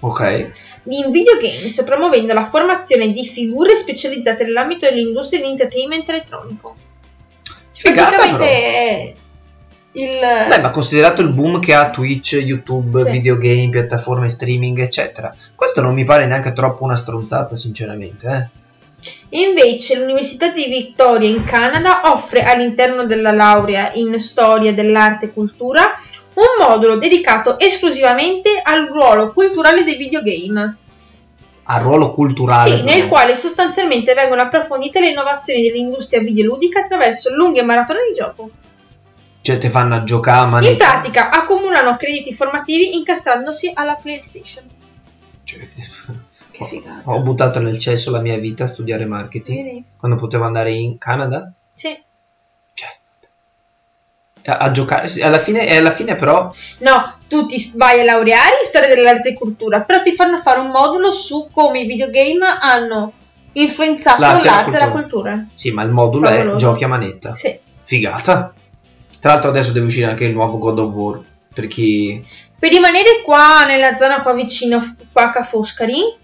Ok. 0.00 0.50
in 0.84 1.10
videogames, 1.10 1.82
promuovendo 1.84 2.32
la 2.32 2.44
formazione 2.44 3.12
di 3.12 3.26
figure 3.26 3.76
specializzate 3.76 4.44
nell'ambito 4.44 4.88
dell'industria 4.88 5.40
dell'entertainment 5.40 6.08
elettronico. 6.08 6.74
Figata, 7.72 8.10
Praticamente 8.16 9.14
il... 9.92 10.18
Beh, 10.48 10.58
ma 10.58 10.70
considerato 10.70 11.20
il 11.22 11.32
boom 11.32 11.60
che 11.60 11.74
ha 11.74 11.90
Twitch, 11.90 12.32
YouTube, 12.32 13.02
Sì. 13.02 13.10
videogame, 13.10 13.68
piattaforme 13.70 14.28
streaming, 14.28 14.78
eccetera, 14.78 15.34
questo 15.54 15.80
non 15.80 15.94
mi 15.94 16.04
pare 16.04 16.26
neanche 16.26 16.52
troppo 16.52 16.84
una 16.84 16.96
stronzata, 16.96 17.56
sinceramente. 17.56 18.28
Eh. 18.28 18.58
Invece 19.30 19.98
l'Università 19.98 20.50
di 20.50 20.66
Victoria 20.66 21.28
in 21.28 21.44
Canada 21.44 22.02
offre 22.04 22.42
all'interno 22.42 23.04
della 23.04 23.32
laurea 23.32 23.92
in 23.94 24.18
storia 24.20 24.72
dell'arte 24.72 25.26
e 25.26 25.32
cultura 25.32 25.94
un 26.34 26.66
modulo 26.66 26.96
dedicato 26.96 27.58
esclusivamente 27.58 28.60
al 28.62 28.86
ruolo 28.86 29.32
culturale 29.32 29.84
dei 29.84 29.96
videogame. 29.96 30.76
Ha 31.64 31.78
ruolo 31.78 32.12
culturale. 32.12 32.76
Sì, 32.76 32.82
nel 32.82 33.08
quale 33.08 33.34
sostanzialmente 33.34 34.14
vengono 34.14 34.42
approfondite 34.42 35.00
le 35.00 35.10
innovazioni 35.10 35.62
dell'industria 35.62 36.20
videoludica 36.20 36.80
attraverso 36.80 37.34
lunghe 37.34 37.62
maratone 37.62 38.00
di 38.08 38.14
gioco. 38.14 38.50
Cioè, 39.42 39.58
ti 39.58 39.68
fanno 39.68 39.94
a 39.96 40.04
giocare 40.04 40.40
a 40.40 40.46
manetta. 40.46 40.70
In 40.72 40.76
pratica 40.78 41.30
accumulano 41.30 41.96
crediti 41.96 42.32
formativi 42.34 42.96
incastrandosi 42.96 43.70
alla 43.74 43.94
PlayStation. 43.96 44.64
Cioè, 45.44 45.58
Che 46.50 46.64
figata. 46.64 47.02
Ho 47.10 47.20
buttato 47.20 47.60
nel 47.60 47.78
cesso 47.78 48.10
la 48.10 48.20
mia 48.20 48.36
vita 48.36 48.64
a 48.64 48.66
studiare 48.66 49.06
marketing 49.06 49.62
Vedi? 49.62 49.84
quando 49.96 50.16
potevo 50.18 50.44
andare 50.44 50.72
in 50.72 50.98
Canada. 50.98 51.50
Sì. 51.72 51.96
Cioè, 52.74 52.98
a, 54.46 54.56
a 54.58 54.70
giocare. 54.72 55.08
Alla 55.22 55.38
fine, 55.38 55.76
alla 55.76 55.92
fine, 55.92 56.16
però, 56.16 56.52
No, 56.78 57.14
tu 57.28 57.46
ti 57.46 57.72
vai 57.76 58.00
a 58.00 58.04
laureare 58.04 58.56
in 58.60 58.66
storia 58.66 58.88
dell'arte 58.94 59.30
e 59.30 59.34
cultura, 59.34 59.82
però 59.82 60.02
ti 60.02 60.12
fanno 60.12 60.38
fare 60.38 60.58
un 60.60 60.70
modulo 60.70 61.12
su 61.12 61.48
come 61.52 61.80
i 61.80 61.86
videogame 61.86 62.46
hanno 62.60 63.12
influenzato 63.52 64.20
L'arte 64.20 64.44
l'arte, 64.48 64.76
e 64.76 64.78
la 64.78 64.90
cultura. 64.90 65.46
sì, 65.52 65.70
ma 65.70 65.82
il 65.82 65.90
modulo 65.90 66.28
è 66.28 66.32
Favoloso. 66.38 66.56
giochi 66.58 66.84
a 66.84 66.88
manetta. 66.88 67.32
Sì. 67.32 67.58
Figata. 67.84 68.52
Tra 69.20 69.32
l'altro, 69.32 69.50
adesso 69.50 69.72
deve 69.72 69.86
uscire 69.86 70.06
anche 70.06 70.24
il 70.24 70.32
nuovo 70.32 70.58
God 70.58 70.78
of 70.78 70.94
War. 70.94 71.20
Per 71.52 71.66
chi. 71.66 72.24
Per 72.58 72.70
rimanere 72.70 73.22
qua 73.24 73.64
nella 73.66 73.96
zona 73.96 74.22
qua 74.22 74.32
vicino, 74.32 74.80
qua 75.12 75.24
a 75.24 75.30
Ca' 75.30 75.44
Foscari, 75.44 76.16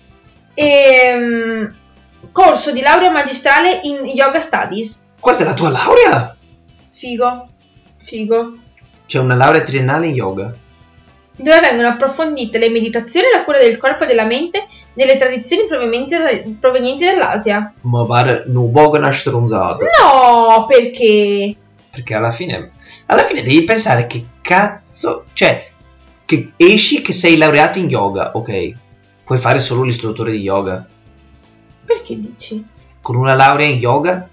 ehm, 0.55 1.75
corso 2.33 2.73
di 2.73 2.81
laurea 2.81 3.11
magistrale 3.11 3.81
in 3.83 4.07
yoga 4.07 4.41
studies. 4.41 5.03
Questa 5.19 5.43
è 5.43 5.47
la 5.47 5.55
tua 5.55 5.71
laurea? 5.71 6.37
Figo, 6.93 7.49
figo. 7.99 8.57
C'è 9.07 9.19
una 9.19 9.35
laurea 9.35 9.63
triennale 9.63 10.09
in 10.09 10.15
yoga. 10.15 10.55
Dove 11.39 11.61
vengono 11.61 11.89
approfondite 11.89 12.59
le 12.59 12.71
meditazioni 12.71 13.27
e 13.27 13.37
la 13.37 13.45
cura 13.45 13.59
del 13.59 13.77
corpo 13.77 14.05
e 14.05 14.07
della 14.07 14.25
mente 14.25 14.67
nelle 14.95 15.19
tradizioni 15.19 15.67
provenienti, 15.67 16.57
provenienti 16.59 17.05
dall'Asia. 17.05 17.75
Ma 17.83 18.07
pare 18.07 18.45
una 18.47 19.13
stronzata. 19.13 19.85
No, 20.01 20.65
perché? 20.67 21.57
Perché 21.97 22.13
alla 22.15 22.31
fine. 22.31 22.73
Alla 23.07 23.23
fine 23.23 23.41
devi 23.43 23.65
pensare 23.65 24.07
che 24.07 24.27
cazzo. 24.43 25.25
Cioè, 25.33 25.71
che 26.27 26.53
esci 26.57 27.01
che 27.01 27.15
sei 27.15 27.39
laureato 27.39 27.79
in 27.79 27.89
yoga, 27.89 28.33
ok. 28.35 28.73
Puoi 29.25 29.39
fare 29.39 29.59
solo 29.61 29.83
l'istruttore 29.83 30.33
di 30.33 30.41
yoga. 30.41 30.87
Perché 31.87 32.19
dici? 32.21 32.63
Con 33.01 33.17
una 33.17 33.33
laurea 33.35 33.67
in 33.67 33.79
yoga? 33.79 34.29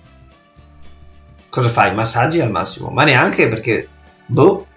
Cosa 1.48 1.70
fai? 1.70 1.94
Massaggi 1.96 2.42
al 2.42 2.52
massimo. 2.52 2.90
Ma 2.90 3.06
neanche 3.06 3.48
perché. 3.48 3.88
Boh. 4.26 4.68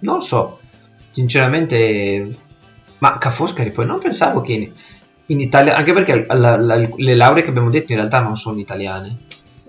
Non 0.00 0.20
so. 0.20 0.58
Sinceramente. 1.10 2.36
Ma 2.98 3.18
Ca' 3.18 3.30
Foscari, 3.30 3.70
poi 3.70 3.86
non 3.86 4.00
pensavo 4.00 4.40
che 4.40 4.52
in, 4.52 4.72
in 5.26 5.38
Italia. 5.40 5.76
Anche 5.76 5.92
perché 5.92 6.26
la- 6.28 6.56
la- 6.56 6.76
le 6.96 7.14
lauree 7.14 7.44
che 7.44 7.50
abbiamo 7.50 7.70
detto 7.70 7.92
in 7.92 7.98
realtà 7.98 8.20
non 8.20 8.36
sono 8.36 8.58
italiane. 8.58 9.18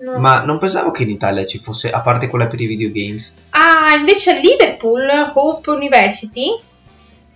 No. 0.04 0.18
Ma 0.18 0.42
non 0.42 0.58
pensavo 0.58 0.90
che 0.90 1.04
in 1.04 1.10
Italia 1.10 1.46
ci 1.46 1.58
fosse, 1.58 1.90
a 1.90 2.00
parte 2.00 2.28
quella 2.28 2.46
per 2.46 2.60
i 2.60 2.66
videogames. 2.66 3.34
Ah, 3.50 3.94
invece 3.96 4.32
a 4.32 4.38
Liverpool 4.38 5.08
Hope 5.34 5.70
University 5.70 6.48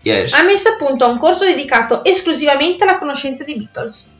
Yes. 0.02 0.32
ha 0.34 0.42
messo 0.44 0.68
a 0.68 0.76
punto 0.76 1.08
un 1.08 1.16
corso 1.18 1.44
dedicato 1.44 2.04
esclusivamente 2.04 2.84
alla 2.84 2.98
conoscenza 2.98 3.42
dei 3.44 3.56
Beatles, 3.56 4.10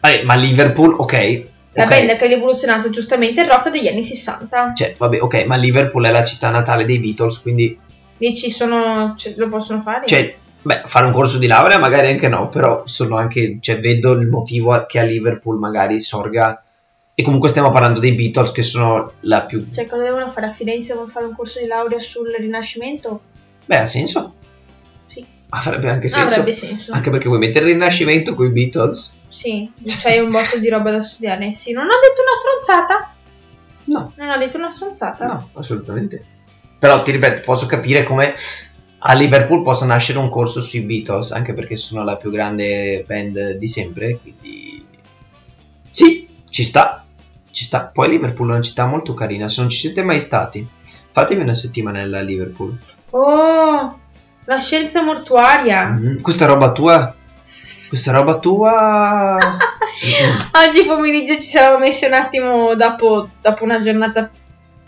Vabbè, 0.00 0.22
ma 0.22 0.34
Liverpool, 0.34 0.94
ok. 0.98 1.44
la 1.72 1.84
ok. 1.84 1.88
band 1.90 2.16
che 2.16 2.24
ha 2.24 2.28
rivoluzionato 2.28 2.88
giustamente 2.90 3.42
il 3.42 3.48
rock 3.48 3.70
degli 3.70 3.86
anni 3.88 4.02
60. 4.02 4.72
Cioè, 4.74 4.94
vabbè, 4.96 5.20
ok, 5.20 5.44
ma 5.44 5.56
Liverpool 5.56 6.04
è 6.06 6.10
la 6.10 6.24
città 6.24 6.50
natale 6.50 6.84
dei 6.84 6.98
Beatles, 6.98 7.40
quindi. 7.40 7.78
Dici, 8.16 8.50
sono, 8.50 9.14
cioè, 9.16 9.34
lo 9.36 9.48
possono 9.48 9.80
fare? 9.80 10.06
Cioè, 10.06 10.36
beh, 10.62 10.82
fare 10.86 11.06
un 11.06 11.12
corso 11.12 11.38
di 11.38 11.46
laurea 11.46 11.78
magari 11.78 12.08
anche 12.08 12.28
no, 12.28 12.48
però 12.48 12.82
sono 12.86 13.16
anche. 13.16 13.58
Cioè, 13.60 13.78
vedo 13.80 14.12
il 14.12 14.28
motivo 14.28 14.84
che 14.86 14.98
a 14.98 15.02
Liverpool 15.04 15.58
magari 15.58 16.00
sorga. 16.00 16.62
E 17.20 17.22
comunque 17.24 17.48
stiamo 17.48 17.68
parlando 17.70 17.98
dei 17.98 18.14
Beatles, 18.14 18.52
che 18.52 18.62
sono 18.62 19.14
la 19.22 19.42
più. 19.42 19.66
Cioè, 19.72 19.86
cosa 19.86 20.04
devono 20.04 20.28
fare 20.30 20.46
a 20.46 20.50
Firenze? 20.52 20.92
Devono 20.92 21.08
fare 21.10 21.26
un 21.26 21.34
corso 21.34 21.58
di 21.58 21.66
laurea 21.66 21.98
sul 21.98 22.28
Rinascimento? 22.38 23.22
Beh, 23.66 23.78
ha 23.78 23.86
senso. 23.86 24.34
Sì, 25.06 25.26
Avrebbe 25.48 25.90
anche 25.90 26.08
senso. 26.08 26.28
avrebbe 26.34 26.52
senso. 26.52 26.92
Anche 26.92 27.10
perché 27.10 27.26
vuoi 27.26 27.40
mettere 27.40 27.64
il 27.66 27.72
rinascimento 27.72 28.36
con 28.36 28.46
i 28.46 28.50
Beatles? 28.50 29.16
Sì, 29.26 29.68
c'hai 29.84 30.20
un 30.20 30.30
botto 30.30 30.58
di 30.60 30.68
roba 30.68 30.92
da 30.92 31.02
studiare. 31.02 31.52
Sì, 31.54 31.72
non 31.72 31.86
ho 31.86 31.98
detto 32.00 32.22
una 32.22 32.36
stronzata? 32.62 33.14
No, 33.86 34.12
Non 34.16 34.28
ho 34.28 34.36
detto 34.38 34.56
una 34.56 34.70
stronzata? 34.70 35.26
no, 35.26 35.48
assolutamente. 35.54 36.24
Però 36.78 37.02
ti 37.02 37.10
ripeto, 37.10 37.40
posso 37.40 37.66
capire 37.66 38.04
come 38.04 38.32
a 38.98 39.14
Liverpool 39.14 39.62
possa 39.62 39.86
nascere 39.86 40.18
un 40.20 40.28
corso 40.30 40.62
sui 40.62 40.82
Beatles, 40.82 41.32
anche 41.32 41.52
perché 41.52 41.76
sono 41.76 42.04
la 42.04 42.16
più 42.16 42.30
grande 42.30 43.02
band 43.04 43.54
di 43.56 43.66
sempre, 43.66 44.20
quindi 44.22 44.86
sì, 45.90 46.28
ci 46.48 46.62
sta, 46.62 47.04
ci 47.50 47.64
sta. 47.64 47.86
Poi 47.86 48.08
Liverpool 48.08 48.48
è 48.50 48.52
una 48.52 48.60
città 48.62 48.86
molto 48.86 49.14
carina, 49.14 49.48
se 49.48 49.60
non 49.60 49.70
ci 49.70 49.78
siete 49.78 50.02
mai 50.02 50.20
stati, 50.20 50.66
fatevi 51.10 51.42
una 51.42 51.54
settimanella 51.54 52.18
a 52.18 52.22
Liverpool. 52.22 52.76
Oh, 53.10 53.98
la 54.44 54.58
scienza 54.58 55.02
mortuaria. 55.02 55.86
Mm, 55.86 56.18
questa 56.20 56.46
roba 56.46 56.72
tua, 56.72 57.14
questa 57.88 58.12
roba 58.12 58.38
tua... 58.38 59.38
Oggi 60.52 60.84
pomeriggio 60.86 61.34
ci 61.34 61.48
siamo 61.48 61.78
messi 61.78 62.04
un 62.06 62.12
attimo 62.12 62.74
dopo, 62.74 63.30
dopo 63.40 63.64
una 63.64 63.80
giornata 63.80 64.30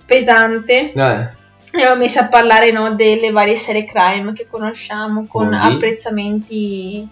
pesante. 0.04 0.92
eh, 0.92 1.30
E 1.72 1.88
ho 1.88 1.96
messo 1.96 2.20
a 2.20 2.28
parlare 2.28 2.70
no, 2.70 2.94
delle 2.94 3.30
varie 3.32 3.56
serie 3.56 3.84
crime 3.86 4.32
che 4.32 4.46
conosciamo 4.48 5.26
con 5.26 5.48
Quindi? 5.48 5.66
apprezzamenti 5.66 7.08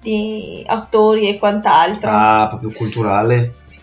di 0.00 0.64
attori 0.66 1.28
e 1.28 1.38
quant'altro. 1.38 2.10
Ah, 2.10 2.46
proprio 2.48 2.70
culturale. 2.70 3.50
Sì. 3.52 3.79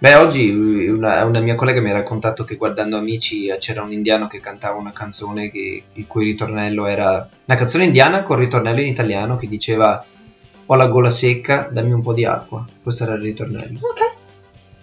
Beh, 0.00 0.14
oggi 0.14 0.48
una, 0.88 1.24
una 1.24 1.40
mia 1.40 1.56
collega 1.56 1.80
mi 1.80 1.90
ha 1.90 1.94
raccontato 1.94 2.44
che 2.44 2.54
guardando 2.54 2.96
Amici 2.96 3.46
eh, 3.48 3.58
c'era 3.58 3.82
un 3.82 3.92
indiano 3.92 4.28
che 4.28 4.38
cantava 4.38 4.78
una 4.78 4.92
canzone 4.92 5.50
che- 5.50 5.82
il 5.92 6.06
cui 6.06 6.24
ritornello 6.26 6.86
era 6.86 7.28
una 7.46 7.56
canzone 7.56 7.84
indiana 7.84 8.22
con 8.22 8.38
ritornello 8.38 8.80
in 8.80 8.86
italiano 8.86 9.34
che 9.34 9.48
diceva 9.48 10.04
ho 10.70 10.74
la 10.76 10.86
gola 10.86 11.10
secca, 11.10 11.68
dammi 11.72 11.92
un 11.92 12.02
po' 12.02 12.12
di 12.12 12.24
acqua. 12.24 12.64
Questo 12.80 13.02
era 13.04 13.14
il 13.14 13.22
ritornello. 13.22 13.78
Ok, 13.82 14.14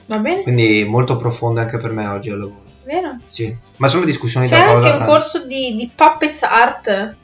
va 0.08 0.18
bene, 0.18 0.42
Quindi 0.42 0.84
molto 0.86 1.16
profonda 1.16 1.62
anche 1.62 1.78
per 1.78 1.92
me 1.92 2.08
oggi 2.08 2.30
al 2.32 2.40
lavoro. 2.40 2.64
vero. 2.84 3.16
Sì, 3.28 3.56
ma 3.78 3.88
sono 3.88 4.04
discussioni 4.04 4.48
C'è 4.48 4.58
da 4.58 4.64
anche 4.72 4.74
cosa 4.90 4.98
un 4.98 5.06
corso 5.06 5.46
di, 5.46 5.76
di 5.78 5.90
puppets 5.96 6.42
art. 6.44 7.16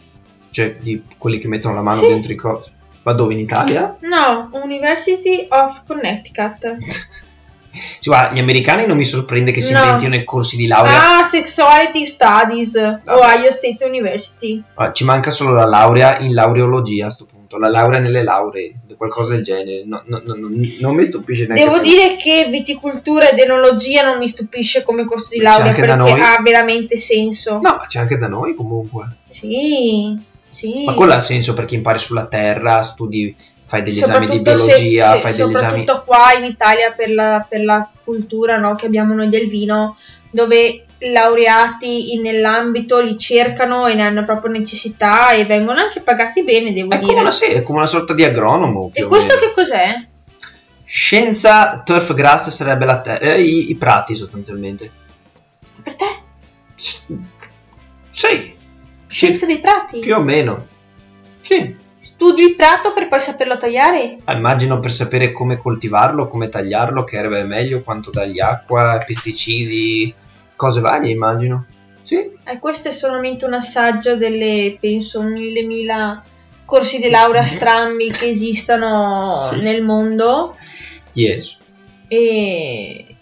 Cioè, 0.50 0.76
di 0.80 1.04
quelli 1.18 1.40
che 1.40 1.48
mettono 1.50 1.76
la 1.76 1.82
mano 1.82 2.02
Sì. 2.02 2.08
dentro 2.08 2.32
i 2.32 2.36
cosi. 2.36 2.72
Ma 3.04 3.14
dove 3.14 3.34
in 3.34 3.40
Italia? 3.40 3.98
No, 4.02 4.50
University 4.64 5.48
of 5.50 5.84
Connecticut. 5.86 6.78
Guarda, 8.04 8.34
gli 8.34 8.40
americani 8.40 8.86
non 8.86 8.98
mi 8.98 9.06
sorprende 9.06 9.52
che 9.52 9.62
si 9.62 9.72
No. 9.74 9.80
inventino 9.84 10.16
i 10.16 10.24
corsi 10.24 10.56
di 10.58 10.68
laurea. 10.68 11.20
Ah, 11.20 11.24
Sexuality 11.24 12.06
Studies, 12.06 12.76
Ohio 13.06 13.52
State 13.52 13.84
University. 13.86 14.62
Ah, 14.76 14.92
Ci 14.92 15.04
manca 15.04 15.32
solo 15.32 15.54
la 15.54 15.66
laurea 15.66 16.20
in 16.20 16.34
laureologia 16.34 17.08
a 17.08 17.10
sto 17.10 17.26
punto, 17.26 17.58
la 17.58 17.70
laurea 17.70 18.00
nelle 18.00 18.24
lauree, 18.24 18.74
qualcosa 18.98 19.34
del 19.34 19.44
genere. 19.44 19.84
No- 19.86 20.04
no- 20.06 20.22
no- 20.24 20.34
no- 20.36 20.50
non 20.80 20.96
mi 20.96 21.06
stupisce 21.06 21.46
neanche. 21.46 21.64
Devo 21.64 21.76
per- 21.80 21.84
dire 21.84 22.16
che 22.16 22.48
viticoltura 22.50 23.30
ed 23.30 23.40
enologia 23.40 24.04
non 24.06 24.18
mi 24.18 24.28
stupisce 24.28 24.84
come 24.84 25.06
corso 25.06 25.30
di 25.32 25.40
laurea 25.42 25.74
perché 25.74 25.92
ha 25.92 26.42
veramente 26.44 26.98
senso. 26.98 27.54
No, 27.54 27.60
ma 27.78 27.86
c'è 27.88 28.00
anche 28.00 28.18
da 28.18 28.28
noi 28.28 28.54
comunque. 28.56 29.18
Sì, 29.28 30.18
sì. 30.50 30.84
Ma 30.86 30.94
quello 30.94 31.14
ha 31.14 31.20
senso 31.20 31.54
perché 31.54 31.76
impari 31.76 32.00
sulla 32.00 32.26
terra, 32.28 32.84
studi, 32.84 33.36
fai 33.72 33.84
degli 33.84 33.98
esami 34.00 34.26
di 34.28 34.34
se- 34.34 34.40
biologia, 34.42 35.12
se- 35.14 35.20
fai 35.20 35.32
degli 35.32 35.50
esami. 35.56 35.56
soprattutto 35.56 36.04
qua 36.06 36.34
in 36.38 36.44
Italia 36.44 36.92
per 36.92 37.10
la, 37.10 37.46
per 37.48 37.62
la 37.64 37.90
cultura 38.04 38.58
no, 38.58 38.76
che 38.76 38.86
abbiamo 38.88 39.14
noi 39.14 39.30
del 39.30 39.48
vino, 39.48 39.96
dove 40.30 40.86
laureati 41.00 42.14
in- 42.14 42.22
nell'ambito 42.22 43.00
li 43.00 43.18
cercano 43.18 43.88
e 43.88 43.94
ne 43.96 44.02
hanno 44.04 44.26
proprio 44.26 44.52
necessità 44.52 45.32
e 45.32 45.46
vengono 45.46 45.80
anche 45.80 46.02
pagati 46.02 46.44
bene, 46.44 46.74
devo 46.74 46.92
È 46.92 46.98
dire. 46.98 47.08
come, 47.08 47.22
una, 47.22 47.32
sì, 47.32 47.46
è 47.46 47.64
come 47.64 47.78
una 47.78 47.88
sorta 47.88 48.14
di 48.14 48.26
agronomo. 48.26 48.92
E 48.94 49.04
questo 49.06 49.36
che 49.38 49.54
cos'è? 49.56 50.06
Scienza 50.86 51.82
turf 51.86 52.14
grass 52.14 52.50
sarebbe 52.50 52.84
la 52.86 53.00
terra, 53.00 53.20
eh, 53.36 53.42
i, 53.42 53.70
i 53.72 53.76
prati 53.78 54.14
sostanzialmente. 54.16 54.92
Per 55.82 55.96
te? 55.96 56.06
S- 56.76 57.06
Sì, 58.10 58.54
Scienza 59.08 59.46
dei 59.46 59.60
prati? 59.60 60.00
più 60.00 60.16
o 60.16 60.20
meno. 60.22 60.68
Sì. 61.40 61.78
Studi 62.04 62.42
il 62.42 62.56
prato 62.56 62.94
per 62.94 63.08
poi 63.08 63.20
saperlo 63.20 63.58
tagliare? 63.58 64.18
Ah, 64.24 64.34
Immagino 64.34 64.80
per 64.80 64.92
sapere 64.92 65.32
come 65.32 65.58
coltivarlo, 65.60 66.28
come 66.28 66.50
tagliarlo, 66.50 67.04
che 67.04 67.18
erba 67.18 67.38
è 67.38 67.44
meglio, 67.44 67.82
quanto 67.84 68.10
dargli 68.10 68.40
acqua, 68.40 69.00
pesticidi, 69.06 70.12
cose 70.56 70.80
varie, 70.80 71.12
immagino. 71.12 71.66
Sì. 72.02 72.16
Eh, 72.44 72.58
questo 72.60 72.88
è 72.88 72.92
solamente 72.92 73.46
un 73.46 73.54
assaggio 73.54 74.16
delle, 74.18 74.78
penso, 74.80 75.22
mille 75.22 75.62
mila 75.62 76.24
corsi 76.66 77.00
di 77.00 77.10
laurea 77.12 77.44
strambi 77.46 78.10
che 78.10 78.26
esistono 78.30 79.32
Sì. 79.52 79.62
nel 79.62 79.84
mondo 79.84 80.56
Yes. 81.14 81.56
e 82.08 83.16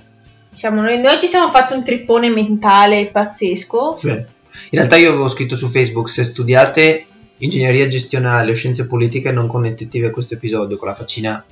diciamo, 0.49 0.81
noi, 0.81 0.99
noi 1.01 1.19
ci 1.19 1.27
siamo 1.27 1.49
fatto 1.49 1.75
un 1.75 1.83
trippone 1.83 2.29
mentale 2.29 3.07
pazzesco. 3.07 3.95
Sì. 3.97 4.07
In 4.07 4.25
realtà 4.71 4.95
io 4.95 5.09
avevo 5.09 5.27
scritto 5.27 5.55
su 5.57 5.67
Facebook, 5.67 6.07
se 6.09 6.23
studiate 6.23 7.05
ingegneria 7.39 7.87
gestionale 7.87 8.51
o 8.51 8.55
scienze 8.55 8.85
politiche 8.85 9.31
non 9.31 9.47
connettetevi 9.47 10.05
a 10.05 10.11
questo 10.11 10.35
episodio 10.35 10.77
con 10.77 10.87
la 10.87 10.95
faccina. 10.95 11.43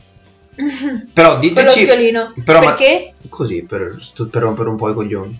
Però 1.13 1.39
diteci... 1.39 1.85
Però 1.85 2.59
ma- 2.59 2.73
Perché? 2.73 3.13
Così, 3.29 3.63
per, 3.63 3.97
per 4.29 4.41
rompere 4.41 4.69
un 4.69 4.75
po' 4.75 4.89
i 4.89 4.93
coglioni. 4.93 5.39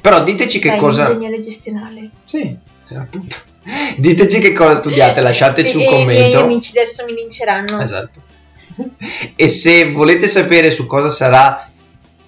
Però 0.00 0.22
diteci 0.22 0.58
che 0.58 0.68
Dai, 0.68 0.78
cosa... 0.78 1.08
l'ingegnere 1.08 1.40
gestionale. 1.40 2.10
Sì, 2.24 2.40
eh, 2.40 2.96
appunto. 2.96 3.36
Diteci 3.96 4.40
che 4.40 4.52
cosa 4.52 4.74
studiate, 4.74 5.22
lasciateci 5.22 5.76
un 5.76 5.82
e 5.82 5.84
I 5.84 6.04
miei 6.04 6.04
commento. 6.04 6.40
amici 6.40 6.76
adesso 6.76 7.04
mi 7.06 7.14
linceranno. 7.14 7.80
Esatto. 7.80 8.20
e 9.34 9.48
se 9.48 9.90
volete 9.90 10.28
sapere 10.28 10.70
su 10.70 10.86
cosa 10.86 11.10
sarà 11.10 11.70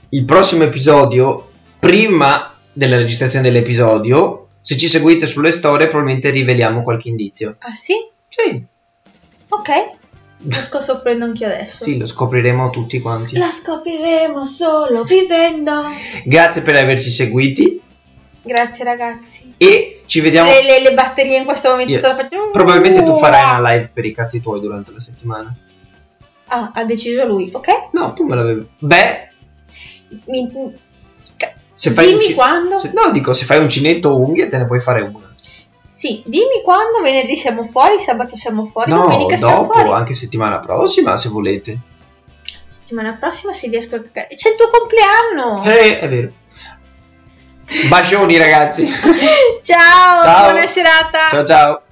il 0.08 0.24
prossimo 0.24 0.62
episodio, 0.62 1.50
prima 1.78 2.54
della 2.72 2.96
registrazione 2.96 3.50
dell'episodio, 3.50 4.45
se 4.66 4.76
ci 4.76 4.88
seguite 4.88 5.26
sulle 5.26 5.52
storie 5.52 5.86
probabilmente 5.86 6.30
riveliamo 6.30 6.82
qualche 6.82 7.08
indizio. 7.08 7.54
Ah 7.60 7.72
sì? 7.72 7.94
Sì, 8.26 8.64
Ok. 9.48 9.68
Lo 10.38 10.50
sto 10.60 10.80
scoprendo 10.80 11.24
anche 11.24 11.44
adesso. 11.44 11.84
sì, 11.84 11.96
lo 11.96 12.04
scopriremo 12.04 12.70
tutti 12.70 12.98
quanti. 13.00 13.36
La 13.38 13.52
scopriremo 13.52 14.44
solo 14.44 15.04
vivendo. 15.04 15.82
Grazie 16.24 16.62
per 16.62 16.74
averci 16.74 17.10
seguiti 17.10 17.80
Grazie 18.42 18.84
ragazzi. 18.84 19.54
e 19.56 20.02
ci 20.06 20.18
vediamo... 20.20 20.50
Le, 20.50 20.62
le- 20.64 20.80
le 20.82 20.94
batterie 20.94 21.38
in 21.38 21.44
questo 21.44 21.70
momento 21.70 21.92
Io- 21.92 21.98
stanno 21.98 22.18
facendo. 22.20 22.50
Probabilmente 22.50 23.04
tu 23.04 23.16
farai 23.18 23.44
una 23.60 23.70
live 23.70 23.90
per 23.94 24.04
i 24.04 24.12
cazzi 24.12 24.40
tuoi 24.40 24.60
durante 24.60 24.90
la 24.90 24.98
settimana. 25.00 25.56
Ah, 26.46 26.72
ha 26.74 26.84
deciso 26.84 27.24
lui, 27.24 27.48
ok? 27.52 27.68
No, 27.92 28.12
tu 28.14 28.24
me 28.24 28.34
l'avevi... 28.34 28.66
Beh, 28.80 29.28
Mi- 30.26 30.50
se 31.76 31.90
fai 31.92 32.06
dimmi 32.08 32.26
un 32.26 32.34
quando. 32.34 32.76
se- 32.78 32.90
no, 32.92 33.12
dico, 33.12 33.32
se 33.32 33.44
fai 33.44 33.58
un 33.60 33.68
cinetto 33.70 34.18
unghie 34.18 34.48
te 34.48 34.58
ne 34.58 34.66
puoi 34.66 34.80
fare 34.80 35.02
una. 35.02 35.32
Sì, 35.84 36.22
dimmi 36.26 36.62
quando. 36.64 37.00
Venerdì 37.02 37.36
siamo 37.36 37.62
fuori, 37.64 37.98
sabato 38.00 38.34
siamo 38.34 38.64
fuori, 38.64 38.90
no, 38.90 39.02
domenica 39.02 39.36
siamo 39.36 39.62
dopo, 39.62 39.72
fuori. 39.74 39.90
anche 39.90 40.14
settimana 40.14 40.58
prossima, 40.58 41.16
se 41.16 41.28
volete. 41.28 41.78
Settimana 42.66 43.16
prossima 43.18 43.52
si 43.52 43.68
riesco 43.68 43.94
a 43.96 44.00
cagare. 44.00 44.34
C'è 44.34 44.50
il 44.50 44.56
tuo 44.56 44.68
compleanno! 44.70 45.62
Eh, 45.64 46.00
è 46.00 46.08
vero. 46.08 46.32
Bacioni 47.88 48.36
ragazzi. 48.36 48.86
Ciao, 49.62 50.22
Ciao. 50.22 50.50
buona 50.50 50.66
serata! 50.66 51.18
ciao 51.30 51.44
ciao. 51.44 51.82